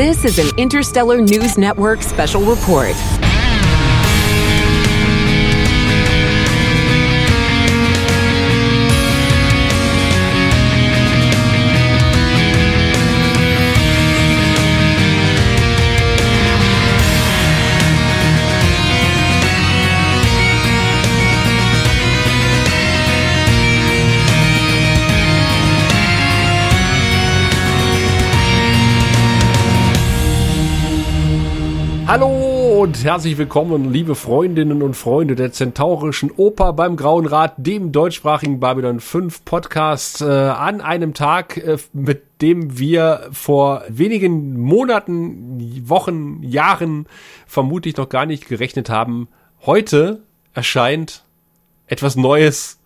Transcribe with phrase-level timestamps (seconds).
[0.00, 2.96] This is an Interstellar News Network special report.
[32.80, 38.58] Und herzlich willkommen, liebe Freundinnen und Freunde der Zentaurischen Oper beim Grauen Rat, dem deutschsprachigen
[38.58, 46.42] Babylon 5 Podcast, äh, an einem Tag, äh, mit dem wir vor wenigen Monaten, Wochen,
[46.42, 47.06] Jahren
[47.46, 49.28] vermutlich noch gar nicht gerechnet haben.
[49.66, 50.22] Heute
[50.54, 51.22] erscheint
[51.86, 52.80] etwas Neues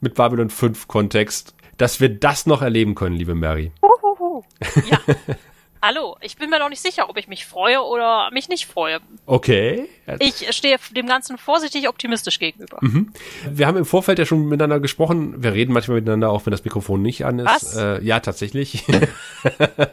[0.00, 3.72] mit Babylon 5 Kontext, dass wir das noch erleben können, liebe Mary.
[3.82, 4.44] Uhuhu.
[4.88, 5.00] Ja.
[5.82, 8.98] Hallo, ich bin mir noch nicht sicher, ob ich mich freue oder mich nicht freue.
[9.24, 9.88] Okay.
[10.18, 12.78] Ich stehe dem Ganzen vorsichtig optimistisch gegenüber.
[12.82, 13.12] Mhm.
[13.50, 15.42] Wir haben im Vorfeld ja schon miteinander gesprochen.
[15.42, 17.46] Wir reden manchmal miteinander, auch wenn das Mikrofon nicht an ist.
[17.46, 17.76] Was?
[17.76, 18.84] Äh, ja, tatsächlich.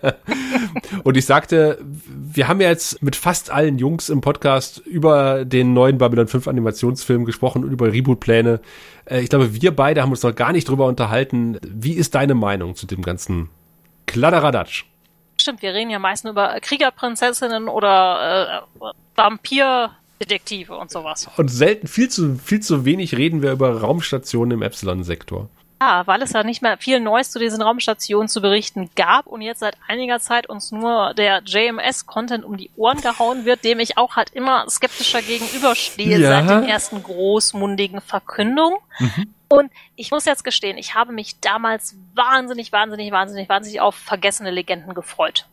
[1.03, 5.72] Und ich sagte, wir haben ja jetzt mit fast allen Jungs im Podcast über den
[5.73, 8.59] neuen Babylon 5 Animationsfilm gesprochen und über Reboot-Pläne.
[9.06, 11.59] Äh, ich glaube, wir beide haben uns noch gar nicht drüber unterhalten.
[11.66, 13.50] Wie ist deine Meinung zu dem ganzen
[14.06, 14.86] Kladderadatsch?
[15.48, 21.30] Stimmt, wir reden ja meistens über Kriegerprinzessinnen oder äh, Vampirdetektive und sowas.
[21.38, 25.48] Und selten, viel zu, viel zu wenig reden wir über Raumstationen im Epsilon-Sektor.
[25.80, 29.42] Ja, weil es ja nicht mehr viel Neues zu diesen Raumstationen zu berichten gab und
[29.42, 33.98] jetzt seit einiger Zeit uns nur der JMS-Content um die Ohren gehauen wird, dem ich
[33.98, 36.30] auch halt immer skeptischer gegenüberstehe Ja.
[36.30, 38.80] seit den ersten großmundigen Verkündungen.
[39.50, 44.52] Und ich muss jetzt gestehen, ich habe mich damals wahnsinnig, wahnsinnig, wahnsinnig, wahnsinnig auf vergessene
[44.52, 45.45] Legenden gefreut.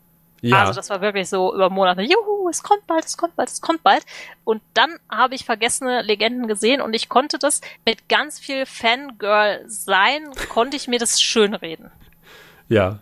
[0.45, 0.61] Ja.
[0.61, 3.63] Also das war wirklich so über Monate, juhu, es kommt bald, es kommt bald, es
[3.63, 4.05] kommt bald.
[4.45, 9.65] Und dann habe ich vergessene Legenden gesehen und ich konnte das mit ganz viel Fangirl
[9.67, 11.91] sein, konnte ich mir das schönreden.
[12.69, 12.99] ja.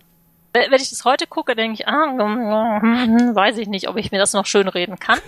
[0.55, 4.19] Wenn ich das heute gucke, denke ich, ah, hm, weiß ich nicht, ob ich mir
[4.19, 5.19] das noch schönreden kann.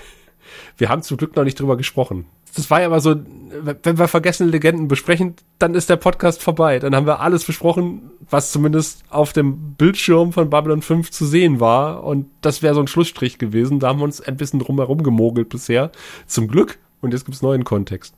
[0.77, 2.27] Wir haben zum Glück noch nicht drüber gesprochen.
[2.55, 6.79] Das war ja immer so, wenn wir vergessene Legenden besprechen, dann ist der Podcast vorbei.
[6.79, 11.61] Dann haben wir alles besprochen, was zumindest auf dem Bildschirm von Babylon 5 zu sehen
[11.61, 12.05] war.
[12.05, 13.81] Und das wäre so ein Schlussstrich gewesen.
[13.81, 15.91] Da haben wir uns ein bisschen drumherum gemogelt bisher.
[16.27, 16.79] Zum Glück.
[17.01, 18.15] Und jetzt gibt's neuen Kontext.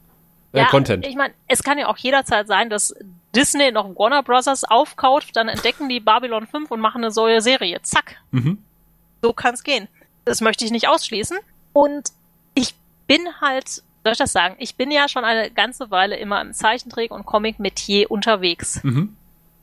[0.52, 1.06] Äh, Content.
[1.06, 2.94] Ich meine, es kann ja auch jederzeit sein, dass
[3.34, 7.80] Disney noch Warner Brothers aufkauft, dann entdecken die Babylon 5 und machen eine neue Serie.
[7.82, 8.16] Zack.
[8.30, 8.58] Mhm.
[9.22, 9.88] So kann's gehen.
[10.24, 11.36] Das möchte ich nicht ausschließen.
[11.72, 12.08] Und
[12.54, 12.74] ich
[13.06, 16.52] bin halt, soll ich das sagen, ich bin ja schon eine ganze Weile immer im
[16.52, 18.82] Zeichentrick- und Comic-Metier unterwegs.
[18.84, 19.16] Mhm.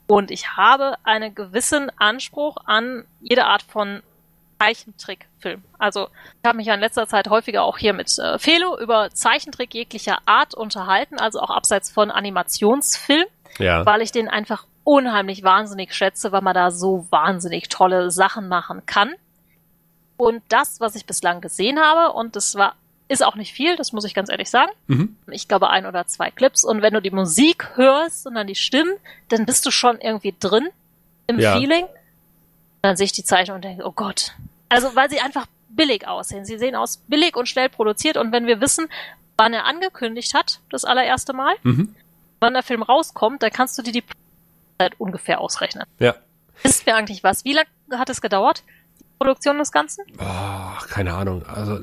[0.08, 4.04] Und ich habe einen gewissen Anspruch an jede Art von
[4.60, 5.64] Zeichentrickfilm.
[5.78, 6.08] Also
[6.42, 9.74] ich habe mich ja in letzter Zeit häufiger auch hier mit äh, Felo über Zeichentrick
[9.74, 13.26] jeglicher Art unterhalten, also auch abseits von Animationsfilm,
[13.60, 13.86] Ja.
[13.86, 18.86] weil ich den einfach unheimlich wahnsinnig schätze, weil man da so wahnsinnig tolle Sachen machen
[18.86, 19.14] kann.
[20.18, 22.76] Und das, was ich bislang gesehen habe, und das war,
[23.14, 24.72] ist auch nicht viel, das muss ich ganz ehrlich sagen.
[24.88, 25.16] Mhm.
[25.32, 26.64] Ich glaube ein oder zwei Clips.
[26.64, 28.94] Und wenn du die Musik hörst und dann die Stimmen,
[29.30, 30.68] dann bist du schon irgendwie drin
[31.28, 31.58] im Ja.
[31.58, 31.86] Feeling.
[32.82, 34.34] Dann sehe ich die Zeichnung und denke, oh Gott.
[34.70, 36.46] Also, weil sie einfach billig aussehen.
[36.46, 38.18] Sie sehen aus billig und schnell produziert.
[38.18, 38.88] Und wenn wir wissen,
[39.38, 41.96] wann er angekündigt hat, das allererste Mal, Mhm.
[42.40, 44.04] wann der Film rauskommt, dann kannst du dir die
[44.78, 45.86] Zeit ungefähr ausrechnen.
[46.00, 46.16] Ja.
[46.64, 47.46] Ist mir eigentlich was?
[47.46, 48.64] Wie lange hat es gedauert?
[49.18, 50.04] Produktion des Ganzen?
[50.18, 51.44] Ach, keine Ahnung.
[51.48, 51.80] Also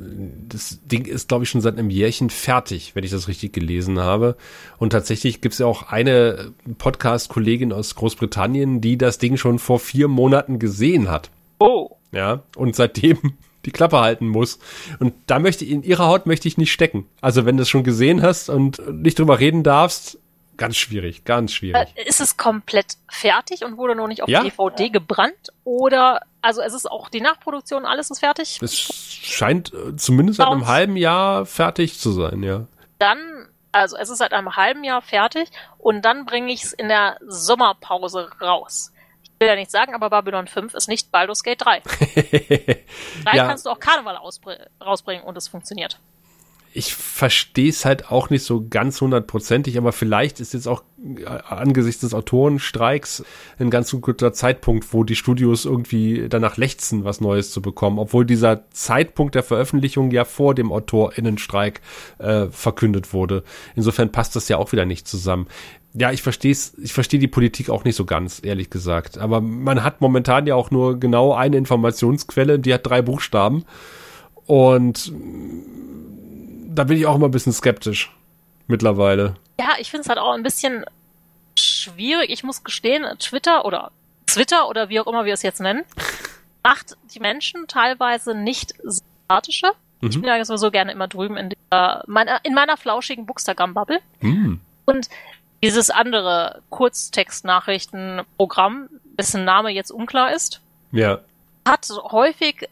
[0.49, 3.99] das Ding ist, glaube ich, schon seit einem Jährchen fertig, wenn ich das richtig gelesen
[3.99, 4.37] habe.
[4.79, 10.09] Und tatsächlich gibt's ja auch eine Podcast-Kollegin aus Großbritannien, die das Ding schon vor vier
[10.09, 11.31] Monaten gesehen hat.
[11.59, 11.97] Oh.
[12.13, 13.19] Ja, und seitdem
[13.65, 14.59] die Klappe halten muss.
[14.99, 17.07] Und da möchte ich, in ihrer Haut möchte ich nicht stecken.
[17.21, 20.19] Also wenn du es schon gesehen hast und nicht drüber reden darfst,
[20.61, 21.89] ganz schwierig, ganz Äh, schwierig.
[21.97, 24.43] ist es komplett fertig und wurde noch nicht auf Ja.
[24.45, 25.49] DVD gebrannt?
[25.65, 28.61] Oder, also es ist auch die Nachproduktion, alles ist fertig?
[28.63, 32.67] Es scheint äh, zumindest seit einem halben Jahr fertig zu sein, ja.
[33.01, 33.19] Dann,
[33.73, 35.49] also es ist seit einem halben Jahr fertig
[35.79, 38.93] und dann bringe ich es in der Sommerpause raus.
[39.25, 41.81] Ich will ja nicht sagen, aber Babylon 5 ist nicht Baldur's Gate 3.
[43.25, 43.47] Da Ja.
[43.47, 45.99] kannst du auch Karneval ausbr- rausbringen und es funktioniert.
[46.73, 50.85] Ich verstehe es halt auch nicht so ganz hundertprozentig, aber vielleicht ist jetzt auch
[51.19, 53.25] äh, angesichts des Autorenstreiks
[53.59, 58.25] ein ganz guter Zeitpunkt, wo die Studios irgendwie danach lechzen, was Neues zu bekommen, obwohl
[58.25, 61.81] dieser Zeitpunkt der Veröffentlichung ja vor dem Autorinnenstreik
[62.19, 63.43] äh, verkündet wurde.
[63.75, 65.49] Insofern passt das ja auch wieder nicht zusammen.
[65.93, 69.19] Ja, ich verstehe ich verstehe die Politik auch nicht so ganz, ehrlich gesagt.
[69.19, 73.65] Aber man hat momentan ja auch nur genau eine Informationsquelle, die hat drei Buchstaben.
[74.47, 75.13] Und
[76.71, 78.11] da bin ich auch immer ein bisschen skeptisch
[78.69, 79.35] mittlerweile.
[79.59, 80.87] Ja, ich finde es halt auch ein bisschen
[81.59, 82.31] schwierig.
[82.31, 83.91] Ich muss gestehen, Twitter oder
[84.27, 85.83] Twitter oder wie auch immer wir es jetzt nennen,
[86.63, 89.73] macht die Menschen teilweise nicht sympathischer.
[90.01, 90.11] Mhm.
[90.11, 93.99] Ich bin ja sowieso gerne immer drüben in, dieser, meiner, in meiner flauschigen Bookstagram-Bubble.
[94.21, 94.61] Mhm.
[94.87, 95.09] Und
[95.63, 98.89] dieses andere Kurztextnachrichtenprogramm,
[99.19, 100.61] dessen Name jetzt unklar ist,
[100.93, 101.19] ja.
[101.69, 102.67] hat häufig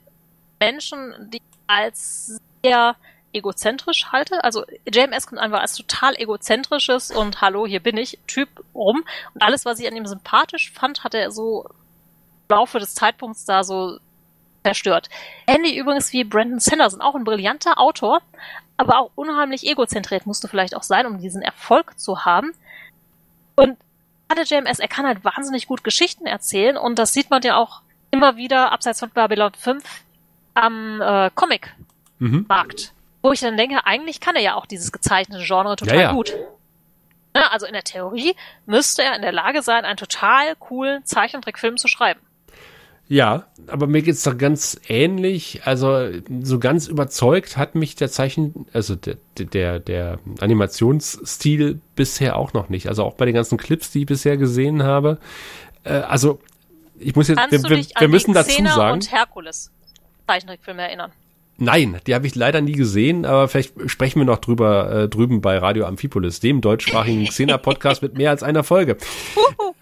[0.61, 2.97] Menschen, die als sehr
[3.33, 4.43] egozentrisch halte.
[4.45, 9.05] Also JMS kommt einfach als total egozentrisches und Hallo, hier bin ich Typ rum.
[9.35, 11.67] Und alles, was ich an ihm sympathisch fand, hat er so
[12.49, 13.99] im Laufe des Zeitpunkts da so
[14.65, 15.09] zerstört.
[15.47, 18.21] Andy übrigens wie Brandon Sanderson, auch ein brillanter Autor,
[18.77, 22.53] aber auch unheimlich egozentriert musste vielleicht auch sein, um diesen Erfolg zu haben.
[23.57, 23.77] Und
[24.29, 27.83] gerade JMS, er kann halt wahnsinnig gut Geschichten erzählen und das sieht man ja auch
[28.11, 29.85] immer wieder abseits von Babylon 5
[30.55, 32.93] am äh, Comic-Markt.
[32.93, 36.03] Mhm wo ich dann denke, eigentlich kann er ja auch dieses gezeichnete Genre total ja,
[36.03, 36.13] ja.
[36.13, 36.35] gut.
[37.35, 38.35] Ja, also in der Theorie
[38.67, 42.21] müsste er in der Lage sein, einen total coolen Zeichentrickfilm zu schreiben.
[43.11, 45.63] Ja, aber mir geht's doch ganz ähnlich.
[45.65, 46.11] Also
[46.43, 52.69] so ganz überzeugt hat mich der Zeichen, also der, der, der Animationsstil bisher auch noch
[52.69, 52.87] nicht.
[52.87, 55.19] Also auch bei den ganzen Clips, die ich bisher gesehen habe.
[55.85, 56.39] Äh, also
[56.99, 58.93] ich muss jetzt, Kannst wir, wir, wir müssen dazu sagen.
[58.93, 59.71] und Herkules
[60.27, 61.13] Zeichentrickfilme erinnern.
[61.61, 65.41] Nein, die habe ich leider nie gesehen, aber vielleicht sprechen wir noch drüber äh, drüben
[65.41, 68.97] bei Radio Amphipolis, dem deutschsprachigen Xena-Podcast mit mehr als einer Folge.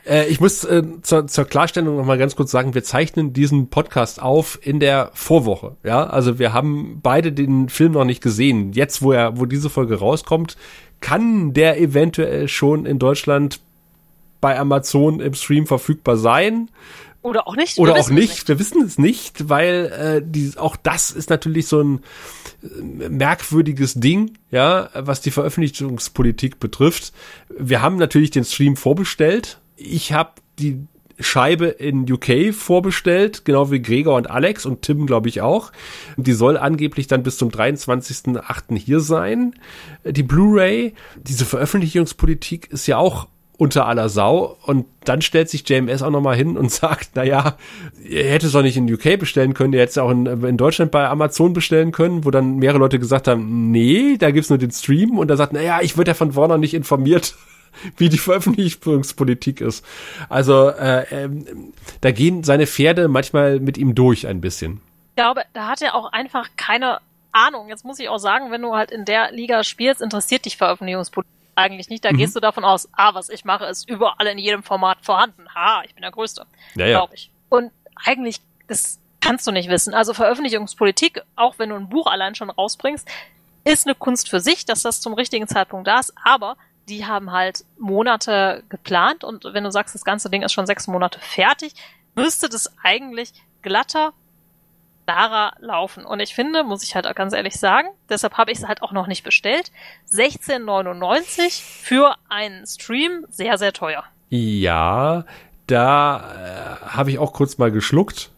[0.08, 3.70] Äh, ich muss äh, zur, zur Klarstellung noch mal ganz kurz sagen, wir zeichnen diesen
[3.70, 5.76] Podcast auf in der Vorwoche.
[5.82, 8.73] Ja, also wir haben beide den Film noch nicht gesehen.
[8.73, 10.56] Jetzt, wo er, wo diese Folge rauskommt,
[11.00, 13.58] kann der eventuell schon in Deutschland
[14.40, 16.70] bei Amazon im Stream verfügbar sein.
[17.26, 17.76] Oder auch nicht.
[17.78, 18.31] Oder auch nicht.
[18.31, 18.49] nicht.
[18.49, 22.00] Wir wissen es nicht, weil äh, die, auch das ist natürlich so ein
[22.62, 27.12] äh, merkwürdiges Ding, ja, was die Veröffentlichungspolitik betrifft.
[27.49, 29.58] Wir haben natürlich den Stream vorbestellt.
[29.76, 30.87] Ich habe die
[31.19, 35.73] Scheibe in UK vorbestellt, genau wie Gregor und Alex und Tim, glaube ich, auch.
[36.17, 38.76] Die soll angeblich dann bis zum 23.08.
[38.78, 39.55] hier sein.
[40.05, 43.26] Die Blu-ray, diese Veröffentlichungspolitik ist ja auch
[43.58, 44.56] unter aller Sau.
[44.64, 47.56] Und dann stellt sich JMS auch nochmal hin und sagt, na ja,
[48.03, 50.56] ihr hättet es doch nicht in UK bestellen können, ihr hättet es auch in, in,
[50.56, 54.58] Deutschland bei Amazon bestellen können, wo dann mehrere Leute gesagt haben, nee, da gibt's nur
[54.58, 55.19] den Stream.
[55.19, 57.35] Und er sagt, na ja, ich würde ja von Warner nicht informiert,
[57.97, 59.85] wie die Veröffentlichungspolitik ist.
[60.29, 61.29] Also äh, äh,
[62.00, 64.81] da gehen seine Pferde manchmal mit ihm durch ein bisschen.
[65.11, 66.99] Ich glaube, da hat er auch einfach keine
[67.32, 67.69] Ahnung.
[67.69, 71.36] Jetzt muss ich auch sagen, wenn du halt in der Liga spielst, interessiert dich Veröffentlichungspolitik
[71.56, 72.05] eigentlich nicht.
[72.05, 72.19] Da mhm.
[72.19, 75.47] gehst du davon aus, ah, was ich mache, ist überall in jedem Format vorhanden.
[75.55, 76.47] Ha, ich bin der Größte.
[76.75, 76.99] Ja, ja.
[76.99, 77.31] Glaube ich.
[77.49, 77.73] Und
[78.05, 79.94] eigentlich, das kannst du nicht wissen.
[79.94, 83.08] Also Veröffentlichungspolitik, auch wenn du ein Buch allein schon rausbringst,
[83.64, 86.12] ist eine Kunst für sich, dass das zum richtigen Zeitpunkt da ist.
[86.23, 86.56] Aber
[86.88, 90.87] die haben halt Monate geplant und wenn du sagst, das ganze Ding ist schon sechs
[90.87, 91.75] Monate fertig,
[92.14, 93.32] müsste das eigentlich
[93.62, 94.12] glatter
[95.06, 96.05] klarer laufen.
[96.05, 98.82] Und ich finde, muss ich halt auch ganz ehrlich sagen, deshalb habe ich es halt
[98.82, 99.70] auch noch nicht bestellt.
[100.12, 104.05] 16,99 für einen Stream, sehr, sehr teuer.
[104.29, 105.25] Ja,
[105.69, 108.31] da äh, habe ich auch kurz mal geschluckt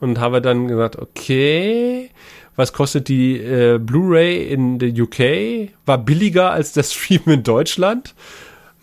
[0.00, 2.10] und habe dann gesagt, okay,
[2.54, 5.70] was kostet die äh, Blu-ray in der UK?
[5.86, 8.14] War billiger als der Stream in Deutschland.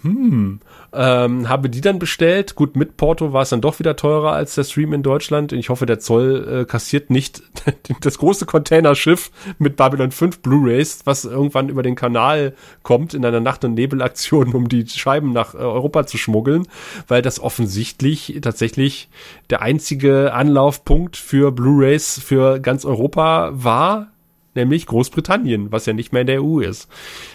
[0.01, 0.59] Hm,
[0.93, 2.55] ähm, habe die dann bestellt.
[2.55, 5.51] Gut, mit Porto war es dann doch wieder teurer als der Stream in Deutschland.
[5.53, 7.41] Ich hoffe, der Zoll äh, kassiert nicht
[8.01, 12.53] das große Containerschiff mit Babylon 5 Blu-rays, was irgendwann über den Kanal
[12.83, 16.67] kommt in einer Nacht- und Nebelaktion, um die Scheiben nach äh, Europa zu schmuggeln,
[17.07, 19.09] weil das offensichtlich tatsächlich
[19.49, 24.11] der einzige Anlaufpunkt für Blu-rays für ganz Europa war
[24.59, 26.87] nämlich Großbritannien, was ja nicht mehr in der EU ist.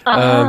[0.07, 0.49] Ähm,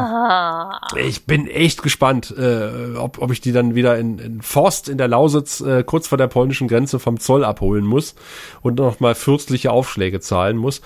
[0.98, 4.98] ich bin echt gespannt, äh, ob, ob ich die dann wieder in, in Forst in
[4.98, 8.16] der Lausitz äh, kurz vor der polnischen Grenze vom Zoll abholen muss
[8.62, 10.82] und nochmal fürstliche Aufschläge zahlen muss.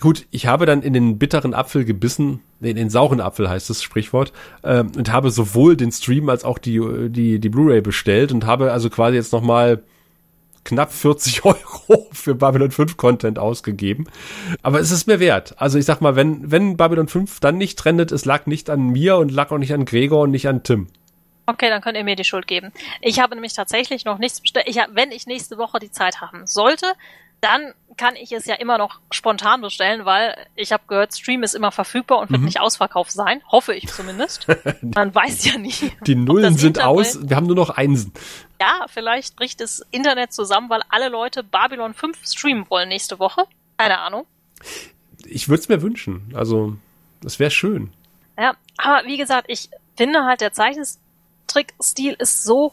[0.00, 3.82] Gut, ich habe dann in den bitteren Apfel gebissen, in den sauren Apfel heißt das
[3.82, 4.32] Sprichwort,
[4.64, 8.72] ähm, und habe sowohl den Stream als auch die, die, die Blu-ray bestellt und habe
[8.72, 9.82] also quasi jetzt nochmal
[10.64, 14.06] knapp 40 Euro für Babylon 5 Content ausgegeben.
[14.62, 15.54] Aber es ist mir wert.
[15.58, 18.88] Also ich sag mal, wenn, wenn Babylon 5 dann nicht trendet, es lag nicht an
[18.88, 20.88] mir und lag auch nicht an Gregor und nicht an Tim.
[21.46, 22.72] Okay, dann könnt ihr mir die Schuld geben.
[23.00, 24.66] Ich habe nämlich tatsächlich noch nichts bestellt.
[24.68, 26.86] Ich hab, wenn ich nächste Woche die Zeit haben sollte,
[27.42, 31.54] dann kann ich es ja immer noch spontan bestellen, weil ich habe gehört, Stream ist
[31.54, 32.46] immer verfügbar und wird mhm.
[32.46, 33.42] nicht ausverkauft sein.
[33.50, 34.46] Hoffe ich zumindest.
[34.80, 35.74] Man weiß ja nie.
[36.06, 38.12] Die Nullen sind Internet aus, wir haben nur noch Einsen.
[38.60, 43.44] Ja, vielleicht bricht das Internet zusammen, weil alle Leute Babylon 5 streamen wollen nächste Woche.
[43.76, 44.24] Keine Ahnung.
[45.26, 46.32] Ich würde es mir wünschen.
[46.34, 46.76] Also,
[47.20, 47.92] das wäre schön.
[48.38, 52.72] Ja, aber wie gesagt, ich finde halt, der Zeichentrickstil ist so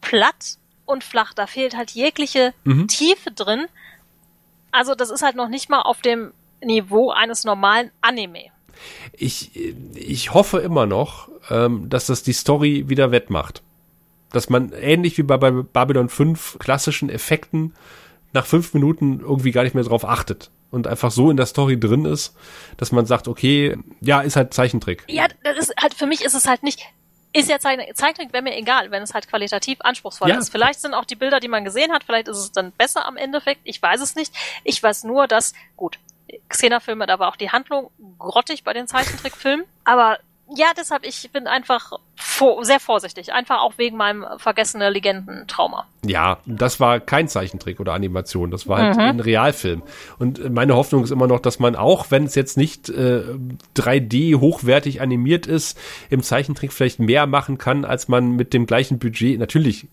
[0.00, 1.34] platt und flach.
[1.34, 2.88] Da fehlt halt jegliche mhm.
[2.88, 3.66] Tiefe drin.
[4.70, 6.32] Also das ist halt noch nicht mal auf dem
[6.62, 8.46] Niveau eines normalen Anime.
[9.12, 9.50] Ich,
[9.94, 13.62] ich hoffe immer noch, ähm, dass das die Story wieder wettmacht.
[14.30, 17.74] Dass man ähnlich wie bei, bei Babylon 5 klassischen Effekten
[18.32, 21.80] nach fünf Minuten irgendwie gar nicht mehr drauf achtet und einfach so in der Story
[21.80, 22.36] drin ist,
[22.76, 25.04] dass man sagt, okay, ja, ist halt Zeichentrick.
[25.08, 26.82] Ja, das ist halt, für mich ist es halt nicht,
[27.38, 30.38] ist ja Zeichnen, Zeichnung wäre mir egal, wenn es halt qualitativ anspruchsvoll ja.
[30.38, 30.50] ist.
[30.50, 33.16] Vielleicht sind auch die Bilder, die man gesehen hat, vielleicht ist es dann besser am
[33.16, 33.60] Endeffekt.
[33.64, 34.34] Ich weiß es nicht.
[34.64, 35.98] Ich weiß nur, dass, gut,
[36.48, 39.66] Xena-Filme, da war auch die Handlung grottig bei den Zeichentrickfilmen.
[39.84, 40.18] Aber
[40.54, 43.32] ja, deshalb, ich bin einfach vor, sehr vorsichtig.
[43.32, 45.86] Einfach auch wegen meinem vergessene Legenden-Trauma.
[46.04, 48.50] Ja, das war kein Zeichentrick oder Animation.
[48.50, 49.02] Das war halt mhm.
[49.02, 49.82] ein Realfilm.
[50.18, 53.24] Und meine Hoffnung ist immer noch, dass man auch, wenn es jetzt nicht äh,
[53.76, 55.78] 3D hochwertig animiert ist,
[56.08, 59.88] im Zeichentrick vielleicht mehr machen kann, als man mit dem gleichen Budget, natürlich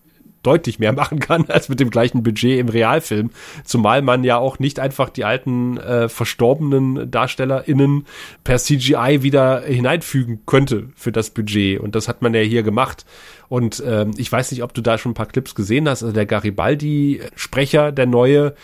[0.46, 3.32] deutlich mehr machen kann als mit dem gleichen Budget im Realfilm.
[3.64, 8.06] Zumal man ja auch nicht einfach die alten äh, verstorbenen DarstellerInnen
[8.44, 11.80] per CGI wieder hineinfügen könnte für das Budget.
[11.80, 13.06] Und das hat man ja hier gemacht.
[13.48, 16.04] Und ähm, ich weiß nicht, ob du da schon ein paar Clips gesehen hast.
[16.04, 18.56] Also der Garibaldi-Sprecher, der neue,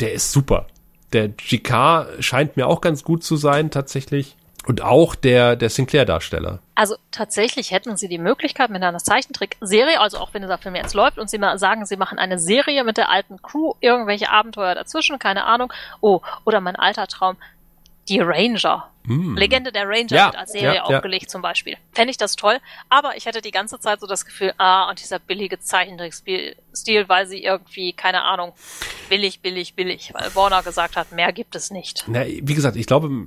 [0.00, 0.66] der ist super.
[1.12, 4.36] Der GK scheint mir auch ganz gut zu sein, tatsächlich.
[4.66, 6.60] Und auch der, der Sinclair-Darsteller.
[6.74, 10.94] Also tatsächlich hätten sie die Möglichkeit mit einer Zeichentrickserie, also auch wenn dieser Film jetzt
[10.94, 14.74] läuft und sie mal sagen, sie machen eine Serie mit der alten Crew, irgendwelche Abenteuer
[14.74, 15.72] dazwischen, keine Ahnung.
[16.00, 17.36] Oh, oder mein alter Traum,
[18.08, 18.88] die Ranger.
[19.06, 19.36] Mm.
[19.36, 21.28] Legende der Ranger ja, wird als Serie ja, aufgelegt ja.
[21.28, 21.76] zum Beispiel.
[21.92, 24.98] Fände ich das toll, aber ich hätte die ganze Zeit so das Gefühl, ah, und
[24.98, 26.56] dieser billige Zeichentrickstil,
[27.06, 28.54] weil sie irgendwie, keine Ahnung,
[29.10, 32.04] billig, billig, billig, weil Warner gesagt hat, mehr gibt es nicht.
[32.06, 33.26] Na, wie gesagt, ich glaube,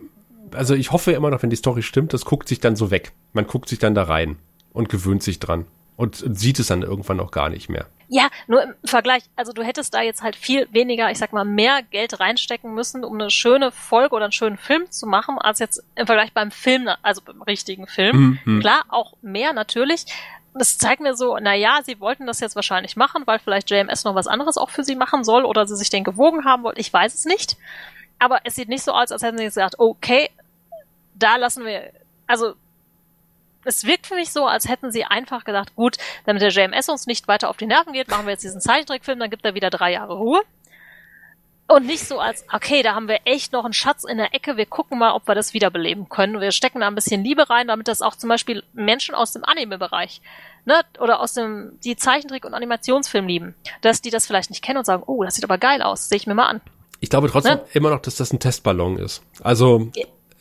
[0.54, 3.12] also ich hoffe immer noch, wenn die Story stimmt, das guckt sich dann so weg.
[3.34, 4.38] Man guckt sich dann da rein
[4.74, 7.88] und gewöhnt sich dran und sieht es dann irgendwann auch gar nicht mehr.
[8.10, 11.44] Ja, nur im Vergleich, also du hättest da jetzt halt viel weniger, ich sag mal,
[11.44, 15.60] mehr Geld reinstecken müssen, um eine schöne Folge oder einen schönen Film zu machen, als
[15.60, 18.40] jetzt im Vergleich beim Film, also beim richtigen Film.
[18.46, 18.62] Mhm.
[18.62, 20.06] Klar, auch mehr natürlich.
[20.54, 24.06] Das zeigt mir so, na ja, sie wollten das jetzt wahrscheinlich machen, weil vielleicht JMS
[24.06, 26.78] noch was anderes auch für sie machen soll oder sie sich den gewogen haben wollen.
[26.78, 27.58] Ich weiß es nicht.
[28.20, 30.30] Aber es sieht nicht so aus, als hätten sie gesagt, okay,
[31.18, 31.92] da lassen wir,
[32.28, 32.54] also
[33.64, 37.06] es wirkt für mich so, als hätten sie einfach gedacht, gut, damit der JMS uns
[37.06, 39.70] nicht weiter auf die Nerven geht, machen wir jetzt diesen Zeichentrickfilm, dann gibt er wieder
[39.70, 40.42] drei Jahre Ruhe.
[41.70, 44.56] Und nicht so als, okay, da haben wir echt noch einen Schatz in der Ecke,
[44.56, 46.40] wir gucken mal, ob wir das wiederbeleben können.
[46.40, 49.44] Wir stecken da ein bisschen Liebe rein, damit das auch zum Beispiel Menschen aus dem
[49.44, 50.22] Anime-Bereich,
[50.64, 54.78] ne, oder aus dem, die Zeichentrick- und Animationsfilm lieben, dass die das vielleicht nicht kennen
[54.78, 56.62] und sagen, oh, das sieht aber geil aus, sehe ich mir mal an.
[57.02, 57.66] Ich glaube trotzdem ne?
[57.74, 59.22] immer noch, dass das ein Testballon ist.
[59.42, 59.92] Also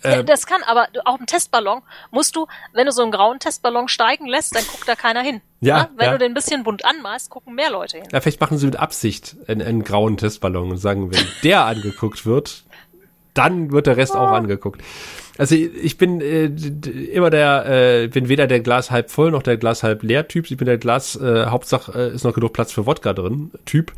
[0.07, 3.89] äh, das kann, aber auch ein Testballon musst du, wenn du so einen grauen Testballon
[3.89, 5.41] steigen lässt, dann guckt da keiner hin.
[5.61, 5.85] Ja.
[5.85, 5.89] Ne?
[5.97, 6.13] Wenn ja.
[6.13, 8.09] du den ein bisschen bunt anmalst, gucken mehr Leute hin.
[8.13, 12.27] Ja, vielleicht machen sie mit Absicht einen, einen grauen Testballon und sagen, wenn der angeguckt
[12.27, 12.65] wird,
[13.37, 14.19] dann wird der Rest oh.
[14.19, 14.83] auch angeguckt.
[15.39, 16.47] Also ich bin äh,
[17.13, 20.51] immer der, äh, bin weder der Glas halb voll noch der Glas halb leer Typ.
[20.51, 23.93] Ich bin der Glas, äh, Hauptsache äh, ist noch genug Platz für Wodka drin Typ.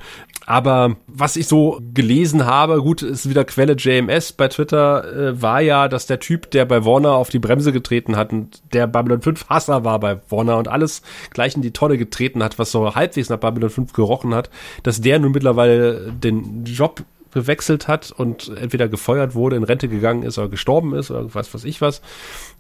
[0.47, 5.61] Aber was ich so gelesen habe, gut, ist wieder Quelle JMS bei Twitter, äh, war
[5.61, 9.23] ja, dass der Typ, der bei Warner auf die Bremse getreten hat und der Babylon
[9.23, 12.95] 5 Hasser war bei Warner und alles gleich in die Tonne getreten hat, was so
[12.95, 14.51] halbwegs nach Babylon 5 gerochen hat,
[14.83, 20.23] dass der nun mittlerweile den Job gewechselt hat und entweder gefeuert wurde, in Rente gegangen
[20.23, 22.01] ist oder gestorben ist oder was weiß ich was.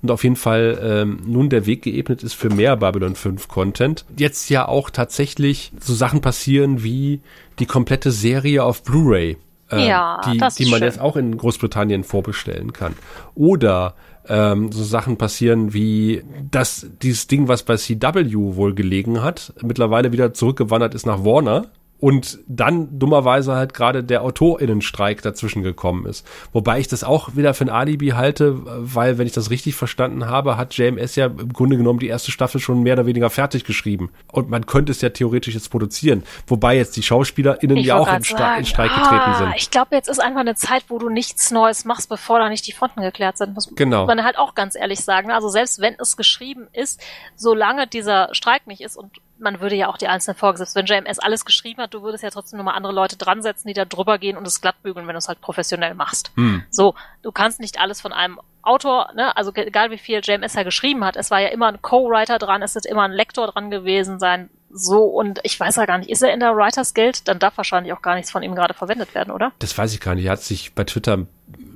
[0.02, 4.04] Und auf jeden Fall ähm, nun der Weg geebnet ist für mehr Babylon 5 Content.
[4.16, 7.20] Jetzt ja auch tatsächlich so Sachen passieren wie
[7.58, 9.37] die komplette Serie auf Blu-ray.
[9.70, 10.82] Äh, ja, die, die man schön.
[10.82, 12.94] jetzt auch in Großbritannien vorbestellen kann.
[13.34, 13.94] Oder
[14.28, 20.12] ähm, so Sachen passieren wie, dass dieses Ding, was bei CW wohl gelegen hat, mittlerweile
[20.12, 21.66] wieder zurückgewandert ist nach Warner
[22.00, 26.26] und dann dummerweise halt gerade der AutorInnenstreik dazwischen gekommen ist.
[26.52, 30.26] Wobei ich das auch wieder für ein Alibi halte, weil, wenn ich das richtig verstanden
[30.26, 33.64] habe, hat JMS ja im Grunde genommen die erste Staffel schon mehr oder weniger fertig
[33.64, 34.10] geschrieben.
[34.30, 36.22] Und man könnte es ja theoretisch jetzt produzieren.
[36.46, 39.54] Wobei jetzt die SchauspielerInnen ja auch in, Stre in, Streik ah, getreten sind.
[39.56, 42.66] Ich glaube, jetzt ist einfach eine Zeit, wo du nichts Neues machst, bevor da nicht
[42.66, 43.54] die Fronten geklärt sind.
[43.54, 44.06] Muss genau.
[44.06, 45.32] man halt auch ganz ehrlich sagen.
[45.32, 47.00] Also selbst wenn es geschrieben ist,
[47.34, 51.18] solange dieser Streik nicht ist und man würde ja auch die einzelnen Vorgesetzten, wenn JMS
[51.18, 54.18] alles geschrieben hat, du würdest ja trotzdem nochmal andere Leute dran setzen, die da drüber
[54.18, 56.33] gehen und es glatt bügeln, wenn du es halt professionell machst.
[56.35, 56.62] Hm.
[56.71, 60.62] So, du kannst nicht alles von einem Autor, ne, also egal wie viel JMS ja
[60.62, 63.71] geschrieben hat, es war ja immer ein Co-Writer dran, es wird immer ein Lektor dran
[63.71, 67.26] gewesen sein, so, und ich weiß ja gar nicht, ist er in der Writers Guild?
[67.26, 69.52] Dann darf wahrscheinlich auch gar nichts von ihm gerade verwendet werden, oder?
[69.61, 70.26] Das weiß ich gar nicht.
[70.26, 71.26] Er hat sich bei Twitter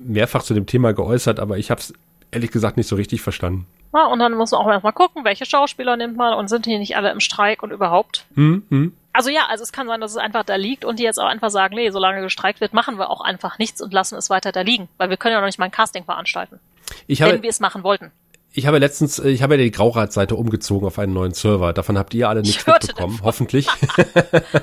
[0.04, 1.94] mehrfach zu dem Thema geäußert, aber ich habe es
[2.32, 3.66] ehrlich gesagt nicht so richtig verstanden.
[3.94, 6.78] Ja, und dann muss man auch erstmal gucken, welche Schauspieler nimmt man und sind hier
[6.78, 8.24] nicht alle im Streik und überhaupt.
[8.34, 8.94] Mhm.
[9.12, 11.26] Also ja, also es kann sein, dass es einfach da liegt und die jetzt auch
[11.26, 14.52] einfach sagen, nee, solange gestreikt wird, machen wir auch einfach nichts und lassen es weiter
[14.52, 16.58] da liegen, weil wir können ja noch nicht mal ein Casting veranstalten.
[17.06, 18.10] Ich habe, wenn wir es machen wollten
[18.54, 21.72] ich habe letztens, äh, ich habe ja die Graurat-Seite umgezogen auf einen neuen Server.
[21.72, 23.66] Davon habt ihr alle nichts mitbekommen, hoffentlich.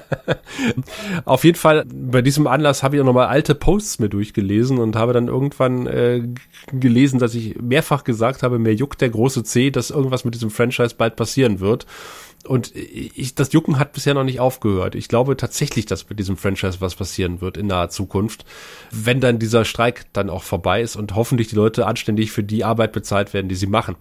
[1.26, 4.96] auf jeden Fall, bei diesem Anlass habe ich auch nochmal alte Posts mir durchgelesen und
[4.96, 6.22] habe dann irgendwann äh,
[6.72, 10.52] gelesen, dass ich mehrfach gesagt habe, mir juckt der große C, dass irgendwas mit diesem
[10.52, 11.88] Franchise bald passieren wird.
[12.46, 14.96] Und ich, das Jucken hat bisher noch nicht aufgehört.
[14.96, 18.46] Ich glaube tatsächlich, dass mit diesem Franchise was passieren wird in naher Zukunft,
[18.92, 22.64] wenn dann dieser Streik dann auch vorbei ist und hoffentlich die Leute anständig für die
[22.64, 23.96] Arbeit bezahlt werden, die sie machen.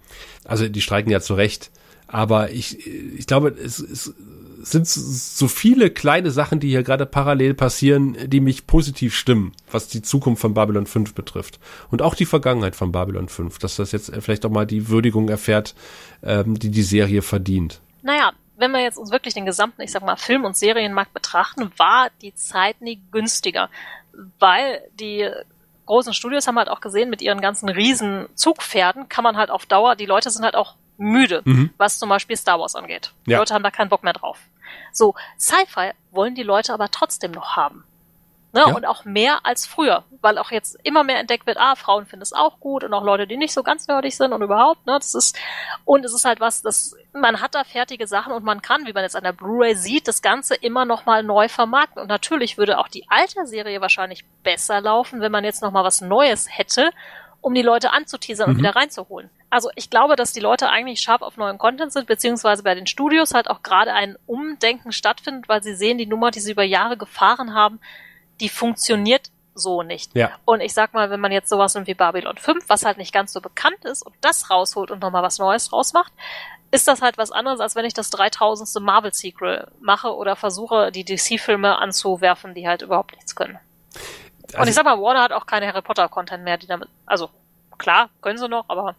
[0.45, 1.71] Also die streiken ja zu Recht.
[2.07, 4.15] Aber ich, ich glaube, es, es
[4.63, 9.89] sind so viele kleine Sachen, die hier gerade parallel passieren, die mich positiv stimmen, was
[9.89, 11.61] die Zukunft von Babylon 5 betrifft.
[11.91, 15.29] Und auch die Vergangenheit von Babylon 5, dass das jetzt vielleicht auch mal die Würdigung
[15.29, 15.75] erfährt,
[16.23, 17.81] ähm, die die Serie verdient.
[18.03, 21.73] Naja, wenn wir jetzt uns wirklich den gesamten, ich sag mal, Film- und Serienmarkt betrachten,
[21.77, 23.71] war die Zeit nie günstiger,
[24.39, 25.31] weil die
[25.87, 29.65] großen Studios haben halt auch gesehen, mit ihren ganzen riesen Zugpferden kann man halt auf
[29.65, 31.71] Dauer, die Leute sind halt auch müde, mhm.
[31.79, 33.13] was zum Beispiel Star Wars angeht.
[33.27, 33.39] Die ja.
[33.39, 34.39] Leute haben da keinen Bock mehr drauf.
[34.93, 37.85] So, Sci-Fi wollen die Leute aber trotzdem noch haben.
[38.59, 38.65] Ne?
[38.67, 38.75] Ja.
[38.75, 42.25] Und auch mehr als früher, weil auch jetzt immer mehr entdeckt wird, ah, Frauen finden
[42.25, 44.95] es auch gut und auch Leute, die nicht so ganz nerdig sind und überhaupt, ne,
[44.99, 45.39] das ist,
[45.85, 48.93] und es ist halt was, das, man hat da fertige Sachen und man kann, wie
[48.93, 52.03] man jetzt an der Blu-ray sieht, das Ganze immer nochmal neu vermarkten.
[52.03, 56.01] Und natürlich würde auch die alte Serie wahrscheinlich besser laufen, wenn man jetzt nochmal was
[56.01, 56.91] Neues hätte,
[57.41, 58.57] um die Leute anzuteasern mhm.
[58.57, 59.31] und wieder reinzuholen.
[59.51, 62.89] Also ich glaube, dass die Leute eigentlich scharf auf neuen Content sind, beziehungsweise bei den
[62.89, 66.65] Studios halt auch gerade ein Umdenken stattfindet, weil sie sehen, die Nummer, die sie über
[66.65, 67.79] Jahre gefahren haben,
[68.41, 70.15] die funktioniert so nicht.
[70.15, 70.31] Ja.
[70.45, 73.13] Und ich sag mal, wenn man jetzt sowas nimmt wie Babylon 5, was halt nicht
[73.13, 76.13] ganz so bekannt ist und das rausholt und nochmal was Neues rausmacht,
[76.71, 78.85] ist das halt was anderes, als wenn ich das 3000.
[78.85, 83.59] Marvel-Sequel mache oder versuche, die DC-Filme anzuwerfen, die halt überhaupt nichts können.
[84.49, 87.31] Also und ich sag mal, Warner hat auch keine Harry Potter-Content mehr, die damit, also
[87.79, 88.95] klar, können sie noch, aber.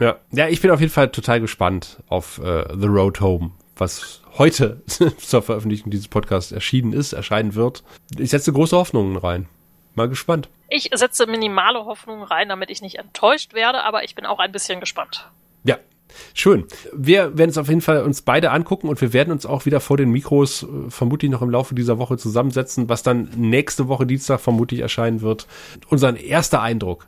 [0.00, 4.22] Ja, ja, ich bin auf jeden Fall total gespannt auf äh, The Road Home, was
[4.38, 4.82] heute
[5.18, 7.82] zur Veröffentlichung dieses Podcasts erschienen ist, erscheinen wird.
[8.18, 9.48] Ich setze große Hoffnungen rein.
[9.94, 10.48] Mal gespannt.
[10.68, 14.52] Ich setze minimale Hoffnungen rein, damit ich nicht enttäuscht werde, aber ich bin auch ein
[14.52, 15.28] bisschen gespannt.
[15.64, 15.78] Ja,
[16.34, 16.64] Schön.
[16.92, 19.80] Wir werden es auf jeden Fall uns beide angucken und wir werden uns auch wieder
[19.80, 24.06] vor den Mikros äh, vermutlich noch im Laufe dieser Woche zusammensetzen, was dann nächste Woche
[24.06, 25.46] Dienstag vermutlich erscheinen wird.
[25.88, 27.06] Unser erster Eindruck.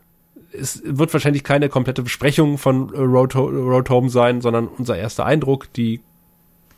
[0.52, 5.72] Es wird wahrscheinlich keine komplette Besprechung von Road, Road Home sein, sondern unser erster Eindruck,
[5.72, 6.00] die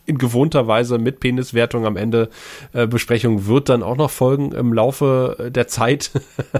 [0.06, 2.30] in gewohnter Weise mit Peniswertung am Ende
[2.72, 6.12] äh, Besprechung wird dann auch noch folgen im Laufe der Zeit,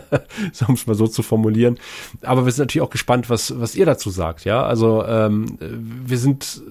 [0.67, 1.79] um es mal so zu formulieren.
[2.23, 4.45] Aber wir sind natürlich auch gespannt, was, was ihr dazu sagt.
[4.45, 6.63] Ja, also ähm, wir sind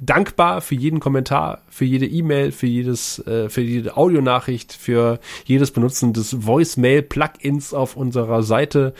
[0.00, 5.70] dankbar für jeden Kommentar, für jede E-Mail, für jedes, äh, für jede Audionachricht, für jedes
[5.70, 8.94] Benutzen des Voicemail-Plugins auf unserer Seite.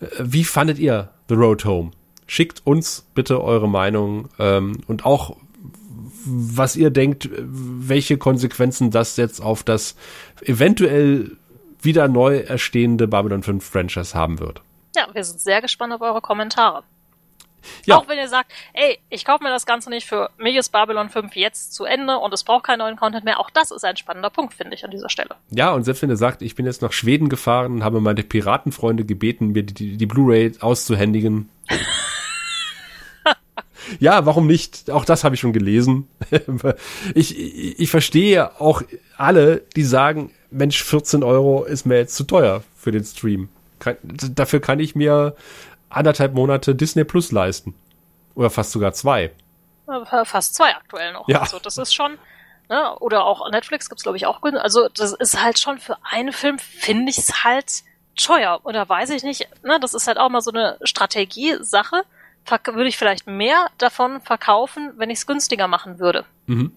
[0.00, 1.90] Äh, wie fandet ihr The Road Home?
[2.26, 5.36] Schickt uns bitte eure Meinung ähm, und auch
[6.26, 9.96] was ihr denkt, welche Konsequenzen das jetzt auf das
[10.42, 11.36] eventuell
[11.80, 14.60] wieder neu erstehende Babylon 5 Franchise haben wird.
[14.96, 16.82] Ja, wir sind sehr gespannt auf eure Kommentare.
[17.84, 17.96] Ja.
[17.96, 21.08] Auch wenn ihr sagt, ey, ich kaufe mir das Ganze nicht, für mich ist Babylon
[21.08, 23.40] 5 jetzt zu Ende und es braucht keinen neuen Content mehr.
[23.40, 25.30] Auch das ist ein spannender Punkt, finde ich, an dieser Stelle.
[25.50, 28.22] Ja, und selbst wenn ihr sagt, ich bin jetzt nach Schweden gefahren und habe meine
[28.22, 31.50] Piratenfreunde gebeten, mir die, die, die Blu-ray auszuhändigen.
[34.00, 34.90] Ja, warum nicht?
[34.90, 36.08] Auch das habe ich schon gelesen.
[37.14, 38.82] ich, ich, ich verstehe auch
[39.16, 43.48] alle, die sagen, Mensch, 14 Euro ist mir jetzt zu teuer für den Stream.
[43.78, 45.36] Kann, dafür kann ich mir
[45.88, 47.74] anderthalb Monate Disney Plus leisten.
[48.34, 49.32] Oder fast sogar zwei.
[50.24, 51.28] Fast zwei aktuell noch.
[51.28, 51.40] Ja.
[51.40, 52.18] Also das ist schon,
[52.68, 52.98] Ne?
[52.98, 54.42] Oder auch Netflix gibt's glaube ich auch.
[54.42, 57.84] Also das ist halt schon für einen Film, finde ich es halt
[58.16, 58.60] teuer.
[58.64, 59.78] Oder weiß ich nicht, ne?
[59.80, 62.02] das ist halt auch mal so eine Strategiesache.
[62.48, 66.24] Würde ich vielleicht mehr davon verkaufen, wenn ich es günstiger machen würde.
[66.46, 66.72] Mhm.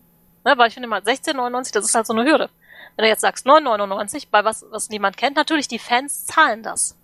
[0.46, 0.54] Ne?
[0.58, 2.50] Weil ich finde mal 16,99, das ist halt so eine Hürde.
[2.96, 6.98] Wenn du jetzt sagst 9,99, bei was, was niemand kennt, natürlich, die Fans zahlen das.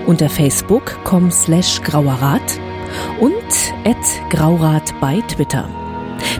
[0.06, 2.60] unter facebook.com slash grauerrat
[3.20, 3.34] und
[3.86, 3.98] at
[4.30, 5.68] graurat bei Twitter.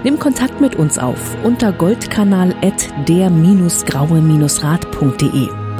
[0.04, 5.63] Nimm Kontakt mit uns auf unter goldkanal at der-graue-rat.de.